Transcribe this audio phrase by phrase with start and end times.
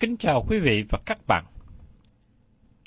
[0.00, 1.44] Kính chào quý vị và các bạn.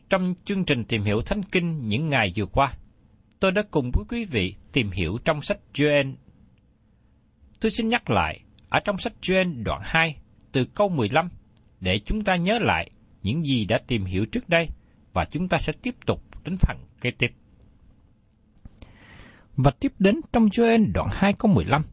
[0.09, 2.73] Trong chương trình tìm hiểu Thánh Kinh những ngày vừa qua,
[3.39, 6.13] tôi đã cùng với quý vị tìm hiểu trong sách Joel.
[7.59, 8.39] Tôi xin nhắc lại,
[8.69, 10.15] ở trong sách Joel đoạn 2,
[10.51, 11.29] từ câu 15,
[11.79, 12.91] để chúng ta nhớ lại
[13.23, 14.67] những gì đã tìm hiểu trước đây,
[15.13, 17.31] và chúng ta sẽ tiếp tục đến phần kế tiếp.
[19.55, 21.83] Và tiếp đến trong Joel đoạn 2 câu 15,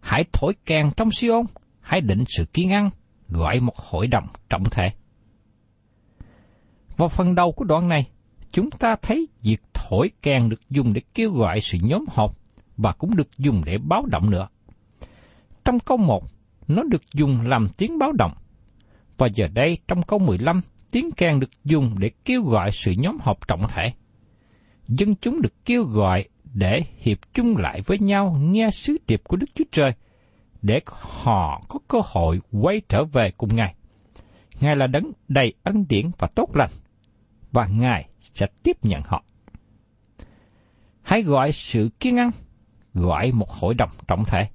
[0.00, 1.46] Hãy thổi kèn trong Siôn,
[1.80, 2.90] hãy định sự kiên ăn,
[3.28, 4.90] gọi một hội đồng trọng thể.
[6.96, 8.08] Vào phần đầu của đoạn này,
[8.50, 12.36] chúng ta thấy việc thổi kèn được dùng để kêu gọi sự nhóm họp
[12.76, 14.48] và cũng được dùng để báo động nữa.
[15.64, 16.24] Trong câu 1,
[16.68, 18.32] nó được dùng làm tiếng báo động.
[19.18, 20.60] Và giờ đây trong câu 15,
[20.90, 23.92] tiếng kèn được dùng để kêu gọi sự nhóm họp trọng thể.
[24.88, 29.36] Dân chúng được kêu gọi để hiệp chung lại với nhau nghe sứ điệp của
[29.36, 29.92] Đức Chúa Trời,
[30.62, 33.74] để họ có cơ hội quay trở về cùng Ngài.
[34.60, 36.70] Ngài là đấng đầy ân điển và tốt lành,
[37.52, 39.24] và Ngài sẽ tiếp nhận họ.
[41.02, 42.30] Hãy gọi sự kiên ăn,
[42.94, 44.48] gọi một hội đồng trọng thể.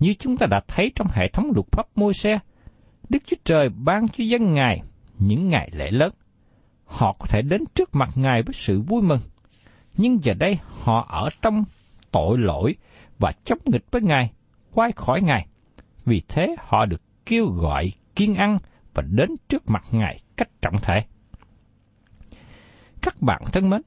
[0.00, 2.38] Như chúng ta đã thấy trong hệ thống luật pháp môi xe,
[3.08, 4.82] Đức Chúa Trời ban cho dân Ngài
[5.18, 6.12] những ngày lễ lớn.
[6.84, 9.20] Họ có thể đến trước mặt Ngài với sự vui mừng,
[9.96, 11.64] nhưng giờ đây họ ở trong
[12.10, 12.74] tội lỗi
[13.18, 14.30] và chống nghịch với Ngài,
[14.72, 15.46] quay khỏi Ngài.
[16.04, 18.58] Vì thế họ được kêu gọi kiên ăn
[18.94, 21.04] và đến trước mặt Ngài cách trọng thể.
[23.02, 23.82] Các bạn thân mến,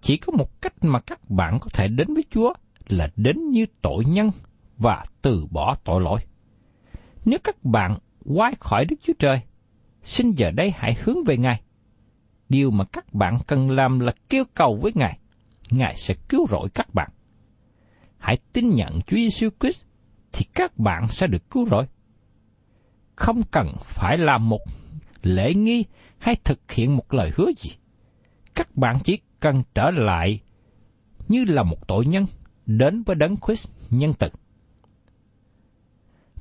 [0.00, 2.52] chỉ có một cách mà các bạn có thể đến với Chúa
[2.88, 4.30] là đến như tội nhân
[4.78, 6.20] và từ bỏ tội lỗi.
[7.24, 9.40] Nếu các bạn quay khỏi Đức Chúa Trời,
[10.02, 11.60] xin giờ đây hãy hướng về Ngài.
[12.48, 15.18] Điều mà các bạn cần làm là kêu cầu với Ngài.
[15.70, 17.10] Ngài sẽ cứu rỗi các bạn.
[18.28, 19.84] Hãy tin nhận Chúa Giêsu Christ
[20.32, 21.86] thì các bạn sẽ được cứu rỗi.
[23.16, 24.60] Không cần phải làm một
[25.22, 25.84] lễ nghi
[26.18, 27.70] hay thực hiện một lời hứa gì.
[28.54, 30.40] Các bạn chỉ cần trở lại
[31.28, 32.26] như là một tội nhân
[32.66, 34.28] đến với đấng Christ nhân từ.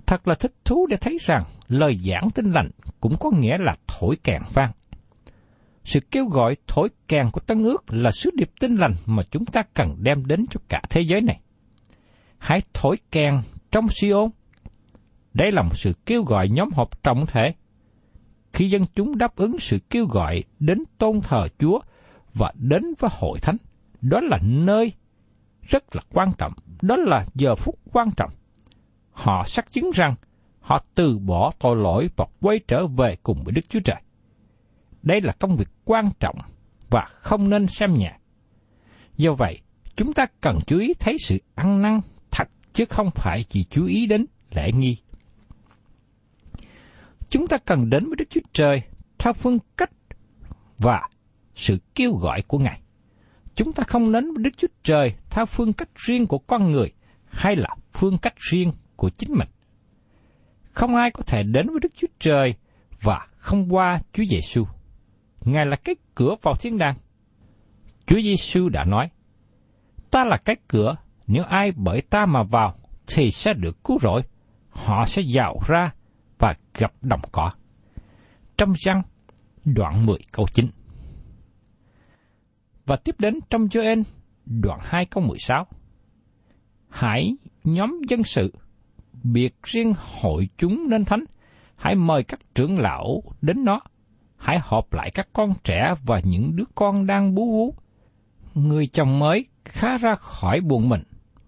[0.05, 2.69] Thật là thích thú để thấy rằng lời giảng tin lành
[2.99, 4.71] cũng có nghĩa là thổi kèn vang.
[5.83, 9.45] Sự kêu gọi thổi kèn của Tân ước là sứ điệp tin lành mà chúng
[9.45, 11.41] ta cần đem đến cho cả thế giới này.
[12.47, 13.39] Hãy thổi kèn
[13.71, 14.29] trong Siôn.
[15.33, 17.53] Đây là một sự kêu gọi nhóm họp trọng thể.
[18.53, 21.79] Khi dân chúng đáp ứng sự kêu gọi đến tôn thờ Chúa
[22.33, 23.57] và đến với hội thánh,
[24.01, 24.93] đó là nơi
[25.61, 28.31] rất là quan trọng, đó là giờ phút quan trọng.
[29.11, 30.15] Họ xác chứng rằng
[30.59, 34.01] họ từ bỏ tội lỗi và quay trở về cùng với Đức Chúa Trời.
[35.03, 36.37] đây là công việc quan trọng
[36.89, 38.17] và không nên xem nhẹ.
[39.17, 39.61] Do vậy,
[39.95, 42.01] chúng ta cần chú ý thấy sự ăn năn
[42.77, 44.97] chứ không phải chỉ chú ý đến lễ nghi.
[47.29, 48.81] Chúng ta cần đến với Đức Chúa Trời
[49.17, 49.91] theo phương cách
[50.77, 51.09] và
[51.55, 52.81] sự kêu gọi của Ngài.
[53.55, 56.91] Chúng ta không đến với Đức Chúa Trời theo phương cách riêng của con người
[57.25, 59.47] hay là phương cách riêng của chính mình.
[60.71, 62.55] Không ai có thể đến với Đức Chúa Trời
[63.01, 64.65] và không qua Chúa Giêsu.
[65.41, 66.95] Ngài là cái cửa vào thiên đàng.
[68.05, 69.09] Chúa Giêsu đã nói:
[70.11, 70.95] Ta là cái cửa,
[71.27, 72.75] nếu ai bởi ta mà vào
[73.07, 74.21] thì sẽ được cứu rỗi.
[74.69, 75.93] Họ sẽ dạo ra
[76.39, 77.49] và gặp đồng cỏ.
[78.57, 79.01] Trong răng,
[79.65, 80.67] đoạn 10 câu 9.
[82.85, 84.03] Và tiếp đến trong Joel,
[84.45, 85.65] đoạn 2 câu 16.
[86.89, 88.53] Hãy nhóm dân sự,
[89.23, 91.23] biệt riêng hội chúng nên thánh,
[91.75, 93.79] hãy mời các trưởng lão đến nó,
[94.37, 97.75] hãy họp lại các con trẻ và những đứa con đang bú vú.
[98.53, 101.01] Người chồng mới khá ra khỏi buồn mình,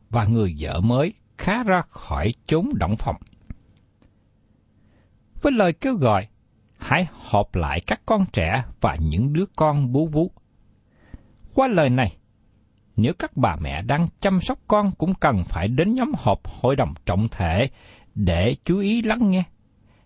[0.09, 3.15] và người vợ mới khá ra khỏi chốn động phòng.
[5.41, 6.27] Với lời kêu gọi,
[6.77, 10.31] hãy họp lại các con trẻ và những đứa con bú vú.
[11.53, 12.17] Qua lời này,
[12.95, 16.75] nếu các bà mẹ đang chăm sóc con cũng cần phải đến nhóm họp hội
[16.75, 17.69] đồng trọng thể
[18.15, 19.44] để chú ý lắng nghe.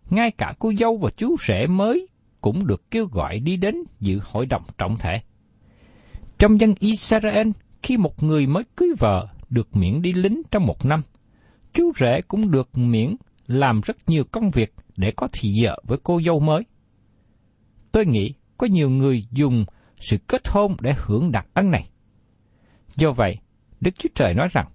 [0.09, 2.07] Ngay cả cô dâu và chú rể mới
[2.41, 5.21] cũng được kêu gọi đi đến dự hội đồng trọng thể.
[6.37, 7.49] Trong dân Israel,
[7.83, 11.01] khi một người mới cưới vợ được miễn đi lính trong một năm,
[11.73, 13.15] chú rể cũng được miễn
[13.47, 16.63] làm rất nhiều công việc để có thị giờ với cô dâu mới.
[17.91, 19.65] Tôi nghĩ có nhiều người dùng
[19.99, 21.89] sự kết hôn để hưởng đặc ân này.
[22.95, 23.37] Do vậy,
[23.81, 24.67] Đức Chúa Trời nói rằng,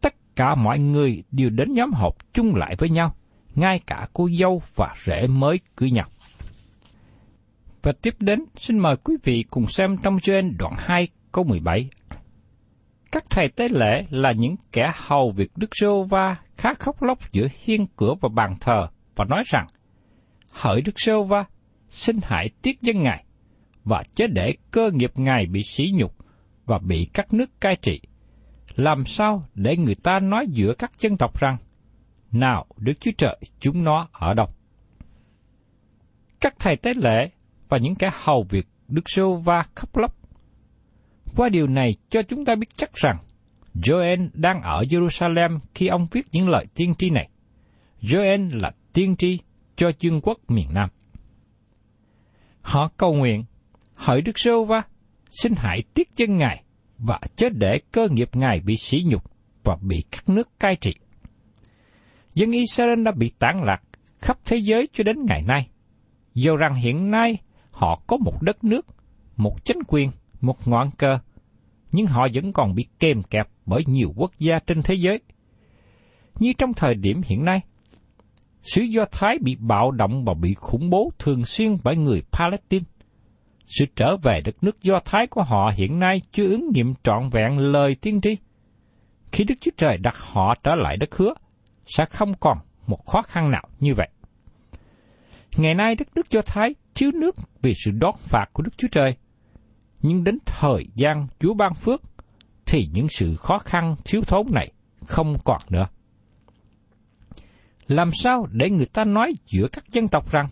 [0.00, 3.14] tất cả mọi người đều đến nhóm họp chung lại với nhau,
[3.54, 6.08] ngay cả cô dâu và rể mới cưới nhau.
[7.82, 11.90] Và tiếp đến, xin mời quý vị cùng xem trong trên đoạn 2 câu 17.
[13.12, 17.32] Các thầy tế lễ là những kẻ hầu việc Đức Rô Va khá khóc lóc
[17.32, 19.66] giữa hiên cửa và bàn thờ và nói rằng,
[20.50, 21.44] Hỡi Đức Rô Va,
[21.88, 23.24] xin hãy tiết dân Ngài,
[23.84, 26.16] và chớ để cơ nghiệp Ngài bị sỉ nhục
[26.64, 28.00] và bị các nước cai trị.
[28.76, 31.56] Làm sao để người ta nói giữa các dân tộc rằng,
[32.32, 34.46] nào Đức Chúa Trời chúng nó ở đâu?
[36.40, 37.30] Các thầy tế lễ
[37.68, 40.21] và những kẻ hầu việc Đức Sô Va khóc lóc.
[41.36, 43.16] Qua điều này cho chúng ta biết chắc rằng
[43.74, 47.28] Joel đang ở Jerusalem khi ông viết những lời tiên tri này.
[48.00, 49.38] Joel là tiên tri
[49.76, 50.88] cho chương quốc miền Nam.
[52.60, 53.44] Họ cầu nguyện,
[53.94, 54.82] hỡi Đức Sô Va,
[55.30, 56.62] xin hãy tiết chân Ngài
[56.98, 59.22] và chớ để cơ nghiệp Ngài bị sỉ nhục
[59.64, 60.94] và bị các nước cai trị.
[62.34, 63.82] Dân Israel đã bị tản lạc
[64.20, 65.68] khắp thế giới cho đến ngày nay.
[66.34, 67.38] Dù rằng hiện nay
[67.70, 68.86] họ có một đất nước,
[69.36, 70.10] một chính quyền,
[70.42, 71.18] một ngọn cờ,
[71.92, 75.20] nhưng họ vẫn còn bị kèm kẹp bởi nhiều quốc gia trên thế giới.
[76.38, 77.60] Như trong thời điểm hiện nay,
[78.62, 82.84] xứ Do Thái bị bạo động và bị khủng bố thường xuyên bởi người Palestine.
[83.66, 87.28] Sự trở về đất nước Do Thái của họ hiện nay chưa ứng nghiệm trọn
[87.28, 88.36] vẹn lời tiên tri.
[89.32, 91.34] Khi Đức Chúa Trời đặt họ trở lại đất hứa,
[91.86, 94.08] sẽ không còn một khó khăn nào như vậy.
[95.56, 98.88] Ngày nay đất nước Do Thái thiếu nước vì sự đón phạt của Đức Chúa
[98.92, 99.16] Trời.
[100.02, 102.02] Nhưng đến thời gian Chúa ban phước,
[102.66, 104.72] thì những sự khó khăn thiếu thốn này
[105.06, 105.86] không còn nữa.
[107.86, 110.48] Làm sao để người ta nói giữa các dân tộc rằng,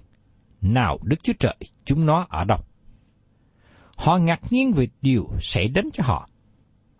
[0.60, 2.58] nào Đức Chúa Trời chúng nó ở đâu?
[3.96, 6.28] Họ ngạc nhiên về điều xảy đến cho họ,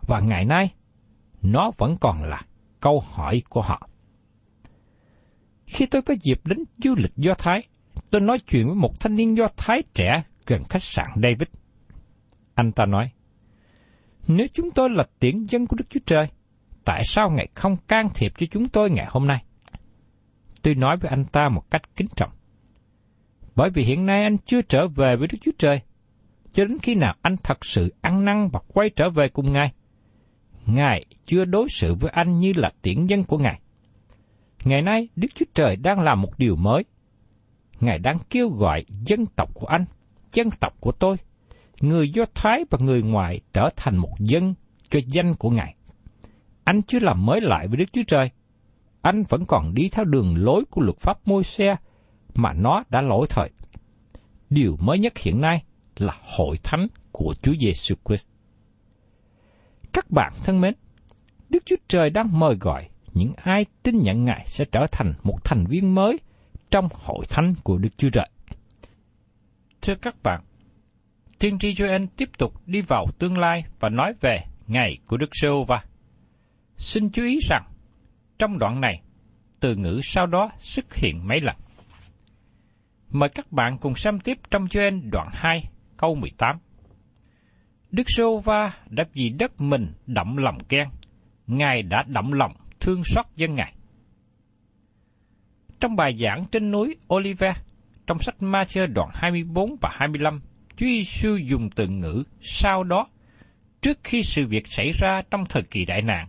[0.08, 0.74] và ngày nay,
[1.42, 2.42] nó vẫn còn là
[2.80, 3.88] câu hỏi của họ.
[5.66, 7.62] Khi tôi có dịp đến du lịch Do Thái,
[8.10, 11.48] tôi nói chuyện với một thanh niên Do Thái trẻ gần khách sạn David.
[12.60, 13.10] Anh ta nói,
[14.28, 16.26] nếu chúng tôi là tiễn dân của Đức Chúa Trời,
[16.84, 19.44] tại sao Ngài không can thiệp cho chúng tôi ngày hôm nay?
[20.62, 22.30] Tôi nói với anh ta một cách kính trọng.
[23.56, 25.80] Bởi vì hiện nay anh chưa trở về với Đức Chúa Trời,
[26.52, 29.72] cho đến khi nào anh thật sự ăn năn và quay trở về cùng Ngài.
[30.66, 33.60] Ngài chưa đối xử với anh như là tiễn dân của Ngài.
[34.64, 36.84] Ngày nay, Đức Chúa Trời đang làm một điều mới.
[37.80, 39.84] Ngài đang kêu gọi dân tộc của anh,
[40.32, 41.16] dân tộc của tôi,
[41.80, 44.54] người Do Thái và người ngoại trở thành một dân
[44.90, 45.74] cho danh của Ngài.
[46.64, 48.30] Anh chưa làm mới lại với Đức Chúa Trời.
[49.02, 51.76] Anh vẫn còn đi theo đường lối của luật pháp môi xe
[52.34, 53.50] mà nó đã lỗi thời.
[54.50, 55.64] Điều mới nhất hiện nay
[55.96, 58.26] là hội thánh của Chúa Giêsu Christ.
[59.92, 60.74] Các bạn thân mến,
[61.50, 65.44] Đức Chúa Trời đang mời gọi những ai tin nhận Ngài sẽ trở thành một
[65.44, 66.18] thành viên mới
[66.70, 68.30] trong hội thánh của Đức Chúa Trời.
[69.82, 70.40] Thưa các bạn,
[71.40, 75.30] Tiên tri Joel tiếp tục đi vào tương lai và nói về ngày của Đức
[75.42, 75.84] giê va
[76.76, 77.64] Xin chú ý rằng,
[78.38, 79.02] trong đoạn này,
[79.60, 81.56] từ ngữ sau đó xuất hiện mấy lần.
[83.10, 85.64] Mời các bạn cùng xem tiếp trong Joel đoạn 2,
[85.96, 86.58] câu 18.
[87.90, 90.88] Đức giê va đã vì đất mình động lòng khen,
[91.46, 93.74] Ngài đã động lòng thương xót dân Ngài.
[95.80, 97.54] Trong bài giảng trên núi Olive,
[98.06, 100.40] trong sách Matthew đoạn 24 và 25,
[100.80, 103.06] Chúa Giêsu dùng từ ngữ sau đó,
[103.82, 106.28] trước khi sự việc xảy ra trong thời kỳ đại nạn.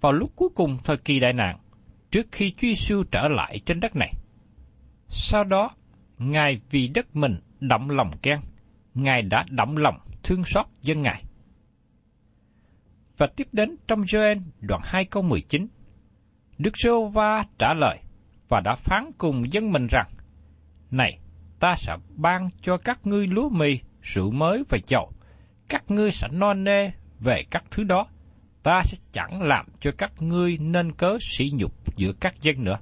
[0.00, 1.58] Vào lúc cuối cùng thời kỳ đại nạn,
[2.10, 4.12] trước khi Chúa Giêsu trở lại trên đất này.
[5.08, 5.70] Sau đó,
[6.18, 8.38] Ngài vì đất mình động lòng khen,
[8.94, 11.24] Ngài đã động lòng thương xót dân Ngài.
[13.16, 15.66] Và tiếp đến trong Joel đoạn 2 câu 19,
[16.58, 17.98] Đức giê va trả lời
[18.48, 20.10] và đã phán cùng dân mình rằng,
[20.90, 21.18] Này,
[21.60, 25.12] ta sẽ ban cho các ngươi lúa mì, rượu mới và dầu.
[25.68, 28.06] Các ngươi sẽ no nê về các thứ đó.
[28.62, 32.78] Ta sẽ chẳng làm cho các ngươi nên cớ sỉ nhục giữa các dân nữa.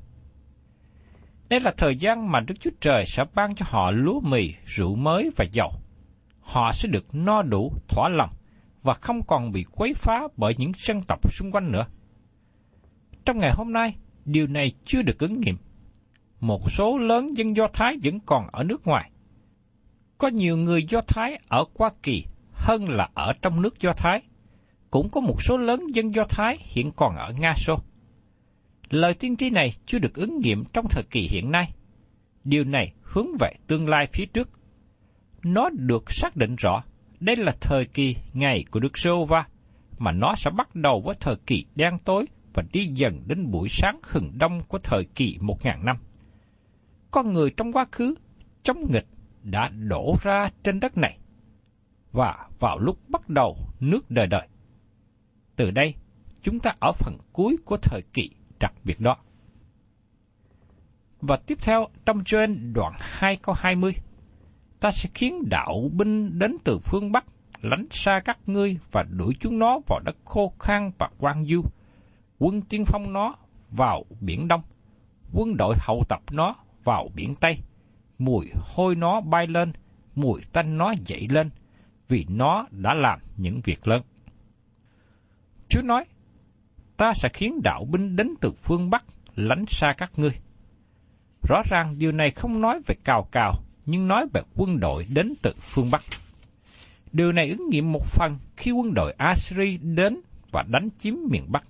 [1.48, 4.96] Đây là thời gian mà Đức Chúa Trời sẽ ban cho họ lúa mì, rượu
[4.96, 5.72] mới và dầu.
[6.40, 8.30] Họ sẽ được no đủ, thỏa lòng
[8.82, 11.86] và không còn bị quấy phá bởi những dân tộc xung quanh nữa.
[13.24, 15.56] Trong ngày hôm nay, điều này chưa được ứng nghiệm
[16.46, 19.10] một số lớn dân Do Thái vẫn còn ở nước ngoài.
[20.18, 24.22] Có nhiều người Do Thái ở Hoa Kỳ hơn là ở trong nước Do Thái.
[24.90, 27.74] Cũng có một số lớn dân Do Thái hiện còn ở Nga Xô.
[28.90, 31.72] Lời tiên tri này chưa được ứng nghiệm trong thời kỳ hiện nay.
[32.44, 34.48] Điều này hướng về tương lai phía trước.
[35.42, 36.82] Nó được xác định rõ,
[37.20, 39.46] đây là thời kỳ ngày của Đức Sô Va,
[39.98, 43.68] mà nó sẽ bắt đầu với thời kỳ đen tối và đi dần đến buổi
[43.68, 45.96] sáng hừng đông của thời kỳ một ngàn năm
[47.14, 48.14] con người trong quá khứ
[48.62, 49.06] chống nghịch
[49.42, 51.18] đã đổ ra trên đất này
[52.12, 54.48] và vào lúc bắt đầu nước đời đời.
[55.56, 55.94] Từ đây,
[56.42, 58.30] chúng ta ở phần cuối của thời kỳ
[58.60, 59.16] đặc biệt đó.
[61.20, 63.94] Và tiếp theo trong Joel đoạn 2 câu 20,
[64.80, 67.24] ta sẽ khiến đạo binh đến từ phương Bắc
[67.62, 71.62] lánh xa các ngươi và đuổi chúng nó vào đất khô khan và quan du,
[72.38, 73.34] quân tiên phong nó
[73.70, 74.62] vào biển Đông,
[75.32, 77.58] quân đội hậu tập nó vào biển Tây.
[78.18, 79.72] Mùi hôi nó bay lên,
[80.14, 81.50] mùi tanh nó dậy lên,
[82.08, 84.02] vì nó đã làm những việc lớn.
[85.68, 86.04] Chúa nói,
[86.96, 90.32] ta sẽ khiến đạo binh đến từ phương Bắc lánh xa các ngươi.
[91.48, 93.52] Rõ ràng điều này không nói về cào cào,
[93.86, 96.02] nhưng nói về quân đội đến từ phương Bắc.
[97.12, 101.44] Điều này ứng nghiệm một phần khi quân đội Assyri đến và đánh chiếm miền
[101.48, 101.64] Bắc.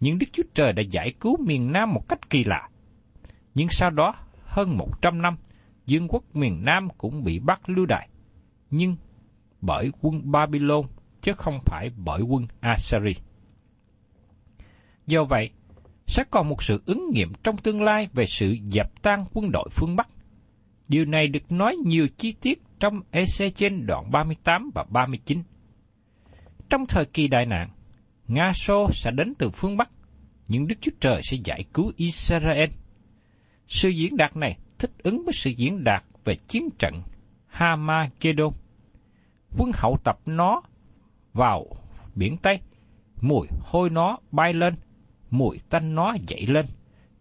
[0.00, 2.68] Nhưng Đức Chúa Trời đã giải cứu miền Nam một cách kỳ lạ.
[3.54, 4.14] Nhưng sau đó
[4.50, 5.36] hơn một trăm năm,
[5.86, 8.08] dương quốc miền Nam cũng bị bắt lưu đày,
[8.70, 8.96] nhưng
[9.60, 10.86] bởi quân Babylon
[11.22, 13.20] chứ không phải bởi quân Assyria.
[15.06, 15.50] Do vậy,
[16.06, 19.68] sẽ còn một sự ứng nghiệm trong tương lai về sự dập tan quân đội
[19.72, 20.08] phương Bắc.
[20.88, 25.42] Điều này được nói nhiều chi tiết trong EC trên đoạn 38 và 39.
[26.70, 27.68] Trong thời kỳ đại nạn,
[28.28, 29.90] Nga Xô sẽ đến từ phương Bắc,
[30.48, 32.70] nhưng Đức Chúa Trời sẽ giải cứu Israel
[33.70, 37.02] sự diễn đạt này thích ứng với sự diễn đạt về chiến trận
[37.46, 38.52] Hamagedon.
[39.58, 40.62] Quân hậu tập nó
[41.32, 41.66] vào
[42.14, 42.60] biển Tây,
[43.20, 44.74] mùi hôi nó bay lên,
[45.30, 46.66] mùi tanh nó dậy lên,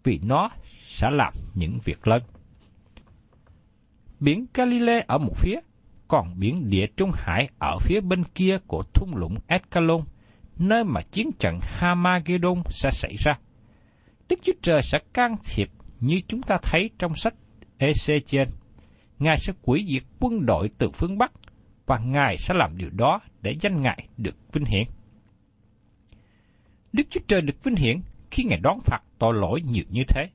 [0.04, 0.50] vì nó
[0.82, 2.24] sẽ làm những việc lớn.
[4.20, 5.60] Biển Galilee ở một phía,
[6.08, 10.02] còn biển Địa Trung Hải ở phía bên kia của thung lũng Escalon,
[10.60, 13.40] nơi mà chiến trận Hamagedon sẽ xảy ra.
[14.30, 17.34] Đức Chúa Trời sẽ can thiệp như chúng ta thấy trong sách
[17.80, 18.46] Ezechiel.
[19.20, 21.32] Ngài sẽ quỷ diệt quân đội từ phương Bắc
[21.86, 24.84] và Ngài sẽ làm điều đó để danh Ngài được vinh hiển.
[26.94, 28.02] Đức Chúa Trời được vinh hiển
[28.32, 30.30] khi Ngài đón phạt tội lỗi nhiều như thế,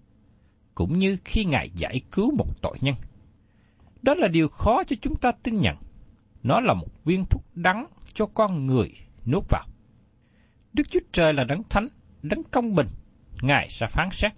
[0.74, 2.94] cũng như khi Ngài giải cứu một tội nhân.
[4.02, 5.76] Đó là điều khó cho chúng ta tin nhận.
[6.42, 8.92] Nó là một viên thuốc đắng cho con người
[9.26, 9.66] nuốt vào.
[10.72, 11.88] Đức Chúa Trời là đấng thánh,
[12.22, 12.86] đấng công bình,
[13.42, 14.32] Ngài sẽ phán xét.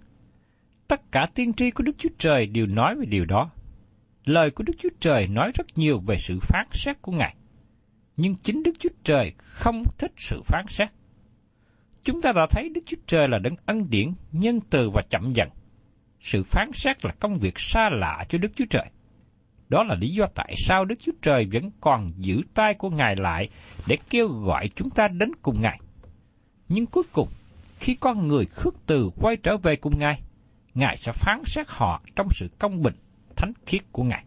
[0.88, 3.50] Tất cả tiên tri của Đức Chúa Trời đều nói về điều đó.
[4.24, 7.34] Lời của Đức Chúa Trời nói rất nhiều về sự phán xét của Ngài.
[8.16, 10.88] Nhưng chính Đức Chúa Trời không thích sự phán xét.
[12.04, 15.32] Chúng ta đã thấy Đức Chúa Trời là đấng ân điển, nhân từ và chậm
[15.32, 15.48] dần.
[16.20, 18.86] Sự phán xét là công việc xa lạ cho Đức Chúa Trời.
[19.68, 23.16] Đó là lý do tại sao Đức Chúa Trời vẫn còn giữ tay của Ngài
[23.16, 23.48] lại
[23.86, 25.80] để kêu gọi chúng ta đến cùng Ngài.
[26.68, 27.28] Nhưng cuối cùng,
[27.78, 30.20] khi con người khước từ quay trở về cùng Ngài,
[30.76, 32.94] Ngài sẽ phán xét họ trong sự công bình,
[33.36, 34.24] thánh khiết của Ngài.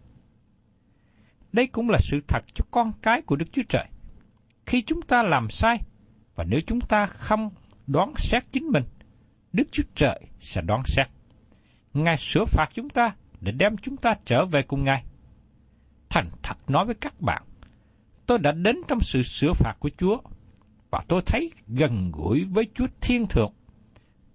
[1.52, 3.86] Đây cũng là sự thật cho con cái của Đức Chúa Trời.
[4.66, 5.78] Khi chúng ta làm sai,
[6.36, 7.50] và nếu chúng ta không
[7.88, 8.84] đoán xét chính mình,
[9.54, 11.08] Đức Chúa Trời sẽ đoán xét.
[11.94, 15.04] Ngài sửa phạt chúng ta để đem chúng ta trở về cùng Ngài.
[16.10, 17.44] Thành thật nói với các bạn,
[18.26, 20.18] tôi đã đến trong sự sửa phạt của Chúa,
[20.92, 23.54] và tôi thấy gần gũi với Chúa Thiên Thượng.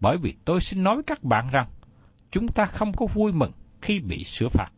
[0.01, 1.67] Bởi vì tôi xin nói với các bạn rằng,
[2.35, 4.73] chúng ta không có vui mừng khi bị sửa phạt.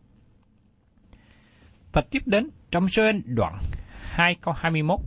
[1.91, 3.59] Và tiếp đến trong sơ đoạn
[4.01, 4.99] 2 câu 21,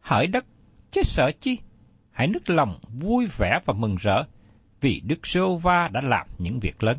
[0.00, 0.44] Hỡi đất,
[0.90, 1.58] chứ sợ chi?
[2.10, 4.22] Hãy nức lòng vui vẻ và mừng rỡ,
[4.80, 6.98] vì Đức Sô Va đã làm những việc lớn.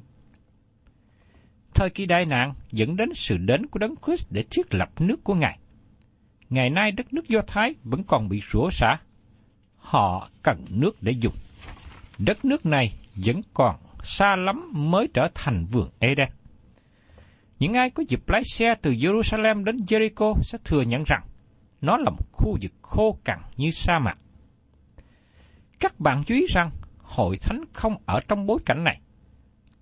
[1.74, 5.24] Thời kỳ đại nạn dẫn đến sự đến của Đấng Christ để thiết lập nước
[5.24, 5.60] của Ngài.
[6.50, 8.98] Ngày nay đất nước Do Thái vẫn còn bị rủa xả.
[9.78, 11.34] Họ cần nước để dùng.
[12.18, 16.30] Đất nước này vẫn còn xa lắm mới trở thành vườn Eden.
[17.60, 21.22] Những ai có dịp lái xe từ Jerusalem đến Jericho sẽ thừa nhận rằng
[21.82, 24.18] nó là một khu vực khô cằn như sa mạc.
[25.80, 29.02] Các bạn chú ý rằng hội thánh không ở trong bối cảnh này.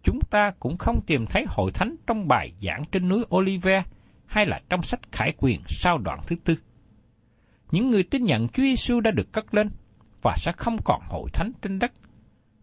[0.03, 3.83] Chúng ta cũng không tìm thấy hội thánh trong bài giảng trên núi Olive
[4.25, 6.55] hay là trong sách Khải Quyền sau đoạn thứ tư.
[7.71, 9.69] Những người tin nhận Chúa Giêsu đã được cất lên
[10.21, 11.91] và sẽ không còn hội thánh trên đất.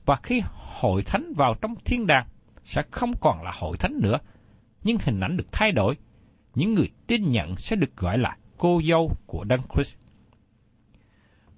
[0.04, 2.26] Và khi hội thánh vào trong thiên đàng
[2.64, 4.18] sẽ không còn là hội thánh nữa,
[4.84, 5.96] nhưng hình ảnh được thay đổi.
[6.54, 9.94] Những người tin nhận sẽ được gọi là cô dâu của Đấng Christ.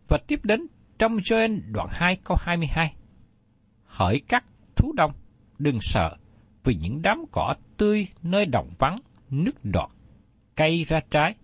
[0.09, 0.67] Và tiếp đến
[0.99, 2.95] trong Joel đoạn 2 câu 22.
[3.85, 4.45] Hỡi các
[4.77, 5.13] thú đông,
[5.59, 6.17] đừng sợ,
[6.65, 8.99] vì những đám cỏ tươi nơi đồng vắng,
[9.31, 9.91] nước đọt,
[10.57, 11.35] cây ra trái,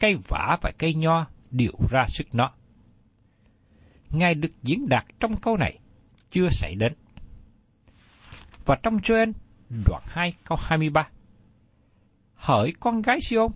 [0.00, 2.52] cây vả và cây nho đều ra sức nó.
[4.10, 5.78] Ngài được diễn đạt trong câu này
[6.32, 6.92] chưa xảy đến.
[8.64, 9.32] Và trong Joel
[9.86, 11.08] đoạn 2 câu 23.
[12.34, 13.52] Hỡi con gái Siôn,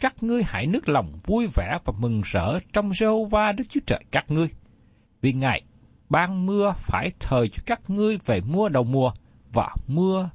[0.00, 4.04] các ngươi hãy nước lòng vui vẻ và mừng rỡ trong Jehovah Đức Chúa Trời
[4.10, 4.48] các ngươi.
[5.20, 5.62] Vì Ngài
[6.08, 9.12] ban mưa phải thời cho các ngươi về mùa đầu mùa
[9.52, 10.30] và mưa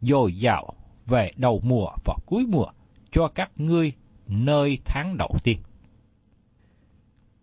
[0.00, 0.74] dồi dào
[1.06, 2.66] về đầu mùa và cuối mùa
[3.12, 3.92] cho các ngươi
[4.26, 5.58] nơi tháng đầu tiên.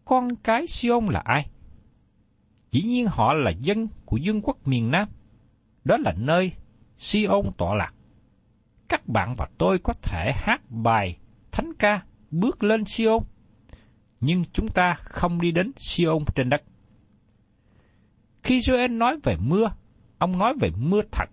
[0.06, 1.50] Con cái Siôn là ai?
[2.72, 5.08] Dĩ nhiên họ là dân của dương quốc miền Nam.
[5.84, 6.52] Đó là nơi
[6.98, 7.94] Siôn tọa lạc.
[8.88, 11.18] Các bạn và tôi có thể hát bài
[11.52, 12.02] thánh ca
[12.32, 13.24] bước lên Siôn,
[14.20, 16.64] nhưng chúng ta không đi đến Siôn trên đất.
[18.44, 19.72] Khi Joel nói về mưa,
[20.18, 21.30] ông nói về mưa thật,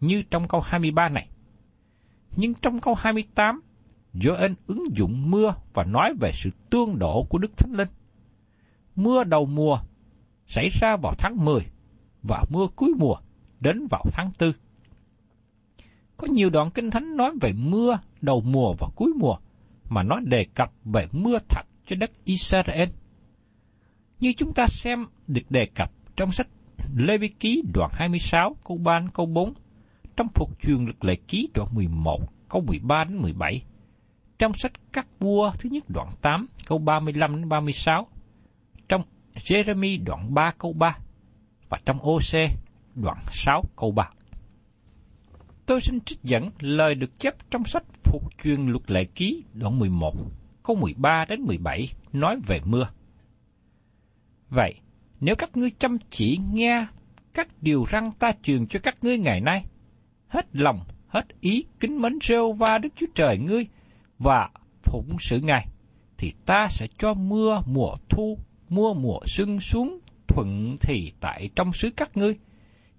[0.00, 1.28] như trong câu 23 này.
[2.36, 3.60] Nhưng trong câu 28,
[4.14, 7.88] Joel ứng dụng mưa và nói về sự tương đổ của Đức Thánh Linh.
[8.96, 9.78] Mưa đầu mùa
[10.46, 11.60] xảy ra vào tháng 10
[12.22, 13.16] và mưa cuối mùa
[13.60, 14.52] đến vào tháng 4.
[16.16, 19.36] Có nhiều đoạn kinh thánh nói về mưa đầu mùa và cuối mùa,
[19.88, 22.88] mà nó đề cập về mưa thật cho đất Israel.
[24.20, 26.48] Như chúng ta xem được đề cập trong sách
[26.96, 29.52] Lê Vi Ký đoạn 26 câu 3 đến câu 4,
[30.16, 33.62] trong phục truyền lực lệ ký đoạn 11 câu 13 đến 17,
[34.38, 38.06] trong sách Các vua thứ nhất đoạn 8 câu 35 đến 36,
[39.34, 40.98] Jeremy đoạn 3 câu 3
[41.68, 42.50] và trong OC
[42.94, 44.10] đoạn 6 câu 3.
[45.66, 49.78] Tôi xin trích dẫn lời được chép trong sách Phục truyền luật lệ ký đoạn
[49.78, 50.14] 11,
[50.62, 52.88] câu 13 đến 17 nói về mưa.
[54.50, 54.74] Vậy,
[55.20, 56.86] nếu các ngươi chăm chỉ nghe
[57.34, 59.64] các điều răng ta truyền cho các ngươi ngày nay,
[60.28, 63.66] hết lòng, hết ý kính mến rêu va Đức Chúa Trời ngươi
[64.18, 64.50] và
[64.82, 65.66] phụng sự Ngài,
[66.18, 69.98] thì ta sẽ cho mưa mùa thu, mua mùa xuân xuống
[70.28, 72.38] thuận thì tại trong xứ các ngươi.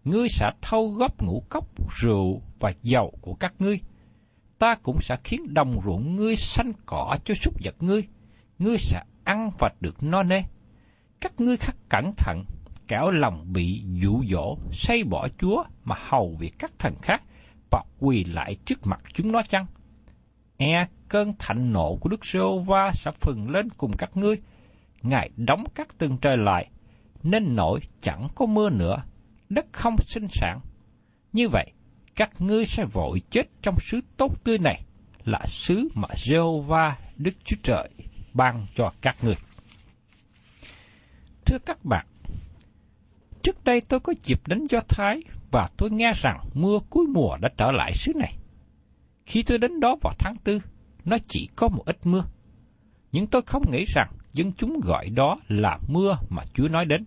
[0.04, 1.68] Ngươi sẽ thâu góp ngũ cốc,
[2.02, 3.80] rượu và dầu của các ngươi.
[4.58, 8.04] Ta cũng sẽ khiến đồng ruộng ngươi xanh cỏ cho súc vật ngươi.
[8.60, 10.44] Ngươi sẽ ăn và được no nê
[11.26, 12.44] các ngươi khắc cẩn thận,
[12.88, 17.22] kẻo lòng bị dụ dỗ, say bỏ Chúa mà hầu việc các thần khác
[17.72, 19.66] và quỳ lại trước mặt chúng nó chăng?
[20.58, 24.38] E cơn thạnh nộ của Đức giê va sẽ phừng lên cùng các ngươi.
[25.06, 26.70] Ngài đóng các tương trời lại,
[27.24, 29.04] nên nổi chẳng có mưa nữa,
[29.50, 30.60] đất không sinh sản.
[31.34, 31.72] Như vậy,
[32.16, 34.82] các ngươi sẽ vội chết trong xứ tốt tươi này,
[35.26, 36.38] là xứ mà giê
[36.68, 37.90] va Đức Chúa Trời
[38.34, 39.36] ban cho các ngươi.
[41.46, 42.06] Thưa các bạn,
[43.44, 45.20] trước đây tôi có dịp đến Do Thái
[45.52, 48.38] và tôi nghe rằng mưa cuối mùa đã trở lại xứ này.
[49.26, 50.60] Khi tôi đến đó vào tháng tư,
[51.06, 52.24] nó chỉ có một ít mưa.
[53.12, 57.06] Nhưng tôi không nghĩ rằng dân chúng gọi đó là mưa mà Chúa nói đến.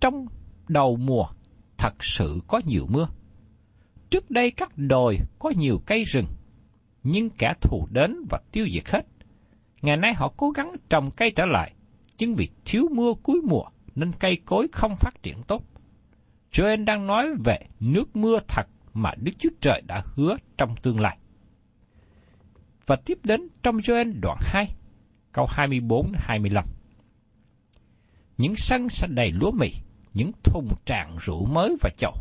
[0.00, 0.26] Trong
[0.68, 1.26] đầu mùa,
[1.78, 3.08] thật sự có nhiều mưa.
[4.10, 6.26] Trước đây các đồi có nhiều cây rừng,
[7.02, 9.06] nhưng kẻ thù đến và tiêu diệt hết.
[9.82, 11.72] Ngày nay họ cố gắng trồng cây trở lại,
[12.18, 15.62] nhưng vì thiếu mưa cuối mùa nên cây cối không phát triển tốt.
[16.52, 21.00] Joel đang nói về nước mưa thật mà Đức Chúa Trời đã hứa trong tương
[21.00, 21.18] lai.
[22.86, 24.74] Và tiếp đến trong Joel đoạn 2,
[25.36, 26.64] câu 24-25.
[28.38, 29.72] Những sân sẽ đầy lúa mì,
[30.14, 32.14] những thùng tràn rượu mới và chậu.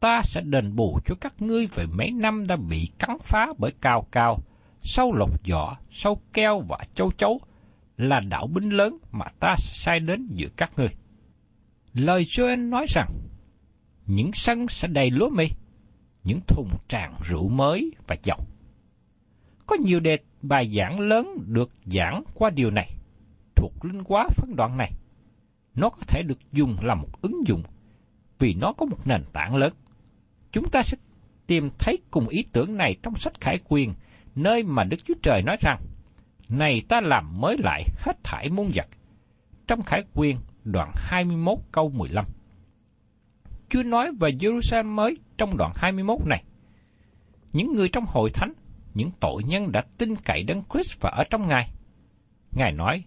[0.00, 3.72] Ta sẽ đền bù cho các ngươi về mấy năm đã bị cắn phá bởi
[3.80, 4.38] cao cao,
[4.82, 7.40] sâu lột giỏ, sâu keo và châu chấu,
[7.96, 10.90] là đạo binh lớn mà ta sẽ sai đến giữa các ngươi.
[11.94, 13.10] Lời Joel nói rằng,
[14.06, 15.48] những sân sẽ đầy lúa mì,
[16.24, 18.38] những thùng tràn rượu mới và dầu.
[19.66, 22.90] Có nhiều đề bài giảng lớn được giảng qua điều này,
[23.54, 24.92] thuộc linh quá phân đoạn này.
[25.74, 27.62] Nó có thể được dùng làm một ứng dụng,
[28.38, 29.72] vì nó có một nền tảng lớn.
[30.52, 30.96] Chúng ta sẽ
[31.46, 33.94] tìm thấy cùng ý tưởng này trong sách Khải Quyền,
[34.34, 35.80] nơi mà Đức Chúa Trời nói rằng,
[36.48, 38.86] Này ta làm mới lại hết thải muôn vật.
[39.66, 42.24] Trong Khải Quyền, đoạn 21 câu 15.
[43.68, 46.44] Chúa nói về Jerusalem mới trong đoạn 21 này.
[47.52, 48.52] Những người trong hội thánh,
[48.94, 51.70] những tội nhân đã tin cậy đấng Christ và ở trong Ngài.
[52.52, 53.04] Ngài nói,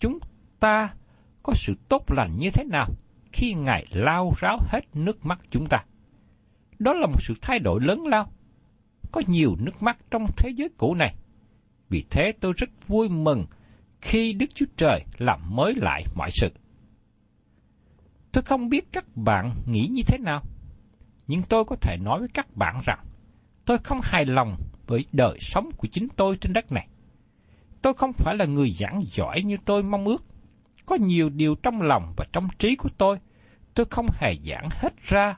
[0.00, 0.18] chúng
[0.60, 0.94] ta
[1.42, 2.88] có sự tốt lành như thế nào
[3.32, 5.84] khi Ngài lao ráo hết nước mắt chúng ta.
[6.78, 8.28] Đó là một sự thay đổi lớn lao.
[9.12, 11.14] Có nhiều nước mắt trong thế giới cũ này.
[11.88, 13.46] Vì thế tôi rất vui mừng
[14.00, 16.48] khi Đức Chúa Trời làm mới lại mọi sự.
[18.32, 20.42] Tôi không biết các bạn nghĩ như thế nào,
[21.26, 23.04] nhưng tôi có thể nói với các bạn rằng
[23.64, 26.88] tôi không hài lòng với đời sống của chính tôi trên đất này.
[27.82, 30.24] Tôi không phải là người giảng giỏi như tôi mong ước.
[30.86, 33.18] Có nhiều điều trong lòng và trong trí của tôi,
[33.74, 35.36] tôi không hề giảng hết ra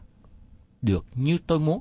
[0.82, 1.80] được như tôi muốn.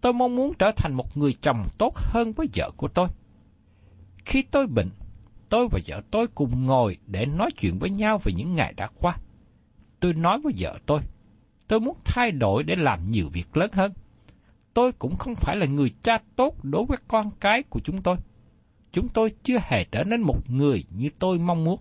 [0.00, 3.08] Tôi mong muốn trở thành một người chồng tốt hơn với vợ của tôi.
[4.24, 4.90] Khi tôi bệnh,
[5.48, 8.88] tôi và vợ tôi cùng ngồi để nói chuyện với nhau về những ngày đã
[8.94, 9.16] qua
[10.02, 11.00] tôi nói với vợ tôi,
[11.68, 13.92] tôi muốn thay đổi để làm nhiều việc lớn hơn.
[14.74, 18.16] Tôi cũng không phải là người cha tốt đối với con cái của chúng tôi.
[18.92, 21.80] Chúng tôi chưa hề trở nên một người như tôi mong muốn.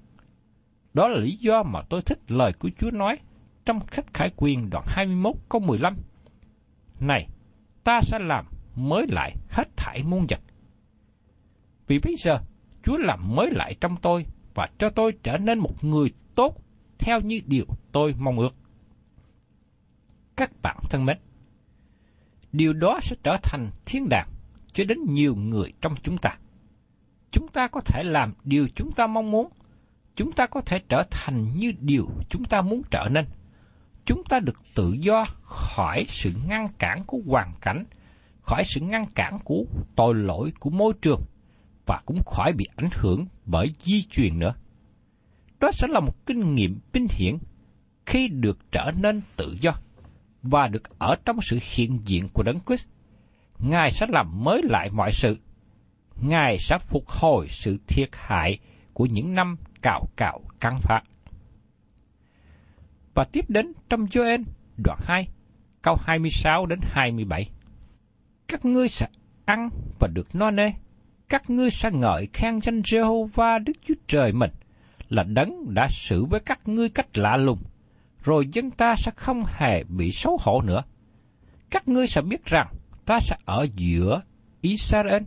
[0.94, 3.18] Đó là lý do mà tôi thích lời của Chúa nói
[3.66, 5.96] trong khách khải quyền đoạn 21 câu 15.
[7.00, 7.28] Này,
[7.84, 10.40] ta sẽ làm mới lại hết thảy muôn vật.
[11.88, 12.40] Vì bây giờ,
[12.84, 16.58] Chúa làm mới lại trong tôi và cho tôi trở nên một người tốt
[17.00, 18.56] theo như điều tôi mong ước.
[20.36, 21.18] Các bạn thân mến,
[22.54, 24.28] điều đó sẽ trở thành thiên đàng
[24.74, 26.38] cho đến nhiều người trong chúng ta.
[27.32, 29.52] Chúng ta có thể làm điều chúng ta mong muốn,
[30.16, 33.26] chúng ta có thể trở thành như điều chúng ta muốn trở nên.
[34.06, 37.86] Chúng ta được tự do khỏi sự ngăn cản của hoàn cảnh,
[38.42, 39.64] khỏi sự ngăn cản của
[39.96, 41.22] tội lỗi của môi trường
[41.86, 44.54] và cũng khỏi bị ảnh hưởng bởi di truyền nữa.
[45.60, 47.38] Đó sẽ là một kinh nghiệm vinh hiển
[48.06, 49.72] khi được trở nên tự do
[50.44, 52.88] và được ở trong sự hiện diện của Đấng Christ.
[53.60, 55.38] Ngài sẽ làm mới lại mọi sự.
[56.22, 58.60] Ngài sẽ phục hồi sự thiệt hại
[58.94, 61.02] của những năm cạo cạo căng phá.
[63.14, 64.44] Và tiếp đến trong Joel
[64.78, 65.28] đoạn 2,
[65.82, 67.50] câu 26 đến 27.
[68.48, 69.08] Các ngươi sẽ
[69.46, 70.72] ăn và được no nê.
[71.30, 74.52] Các ngươi sẽ ngợi khen danh Jehovah Đức Chúa Trời mình
[75.10, 77.60] là đấng đã xử với các ngươi cách lạ lùng,
[78.24, 80.84] rồi dân ta sẽ không hề bị xấu hổ nữa.
[81.70, 82.68] Các ngươi sẽ biết rằng
[83.06, 84.22] ta sẽ ở giữa
[84.62, 85.24] Israel,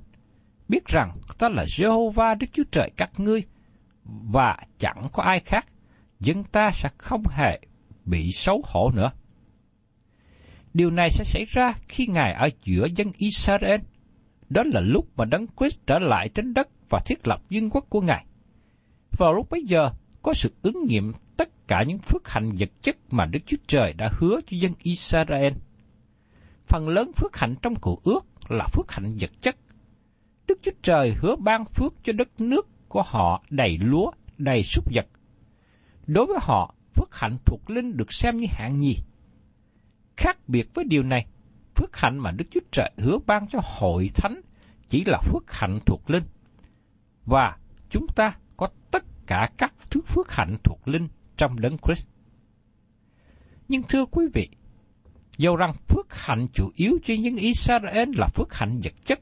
[0.68, 3.42] biết rằng ta là Jehovah Đức Chúa Trời các ngươi,
[4.04, 5.66] và chẳng có ai khác,
[6.20, 7.60] dân ta sẽ không hề
[8.04, 9.10] bị xấu hổ nữa.
[10.74, 13.80] Điều này sẽ xảy ra khi Ngài ở giữa dân Israel.
[14.48, 17.86] Đó là lúc mà Đấng Christ trở lại trên đất và thiết lập vương quốc
[17.88, 18.26] của Ngài.
[19.18, 19.90] Vào lúc bấy giờ,
[20.22, 21.12] có sự ứng nghiệm
[21.66, 25.52] cả những phước hạnh vật chất mà Đức Chúa Trời đã hứa cho dân Israel.
[26.66, 29.56] Phần lớn phước hạnh trong cựu ước là phước hạnh vật chất.
[30.48, 34.84] Đức Chúa Trời hứa ban phước cho đất nước của họ đầy lúa, đầy súc
[34.94, 35.06] vật.
[36.06, 38.96] Đối với họ, phước hạnh thuộc linh được xem như hạng nhì.
[40.16, 41.26] Khác biệt với điều này,
[41.74, 44.40] phước hạnh mà Đức Chúa Trời hứa ban cho hội thánh
[44.88, 46.24] chỉ là phước hạnh thuộc linh.
[47.26, 47.56] Và
[47.90, 52.06] chúng ta có tất cả các thứ phước hạnh thuộc linh trong đấng Christ.
[53.68, 54.48] Nhưng thưa quý vị,
[55.38, 59.20] dầu rằng phước hạnh chủ yếu cho những Israel là phước hạnh vật chất,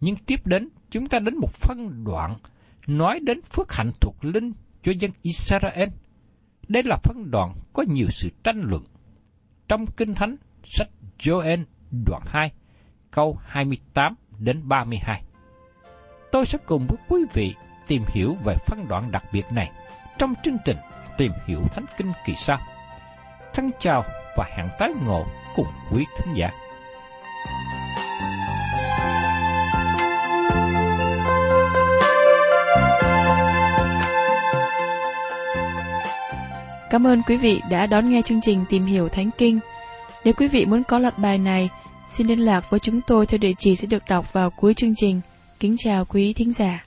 [0.00, 2.36] nhưng tiếp đến chúng ta đến một phân đoạn
[2.86, 5.88] nói đến phước hạnh thuộc linh cho dân Israel.
[6.68, 8.84] Đây là phân đoạn có nhiều sự tranh luận.
[9.68, 11.64] Trong Kinh Thánh, sách Joel
[12.06, 12.52] đoạn 2,
[13.10, 15.22] câu 28 đến 32.
[16.32, 17.54] Tôi sẽ cùng với quý vị
[17.86, 19.70] tìm hiểu về phân đoạn đặc biệt này
[20.18, 20.76] trong chương trình
[21.18, 22.58] Tìm hiểu Thánh Kinh kỳ sau.
[23.54, 24.04] Thân chào
[24.36, 26.50] và hẹn tái ngộ cùng quý thính giả.
[36.90, 39.60] Cảm ơn quý vị đã đón nghe chương trình Tìm hiểu Thánh Kinh.
[40.24, 41.68] Nếu quý vị muốn có loạt bài này,
[42.10, 44.94] xin liên lạc với chúng tôi theo địa chỉ sẽ được đọc vào cuối chương
[44.96, 45.20] trình.
[45.60, 46.84] Kính chào quý thính giả.